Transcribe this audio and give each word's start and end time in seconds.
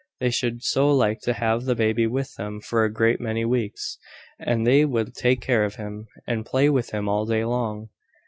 They 0.19 0.31
should 0.31 0.63
so 0.63 0.89
like 0.91 1.19
to 1.21 1.33
have 1.33 1.65
the 1.65 1.75
baby 1.75 2.07
with 2.07 2.33
them 2.33 2.59
for 2.59 2.83
a 2.83 2.91
great 2.91 3.21
many 3.21 3.45
weeks! 3.45 3.99
and 4.39 4.65
they 4.65 4.83
would 4.83 5.13
take 5.13 5.41
care 5.41 5.63
of 5.63 5.75
him, 5.75 6.07
and 6.25 6.43
play 6.43 6.71
with 6.71 6.89
him 6.89 7.07
all 7.07 7.27
day 7.27 7.45
long. 7.45 7.89